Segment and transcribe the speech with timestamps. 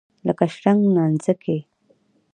[0.27, 1.57] لکه شرنګ نانځکې.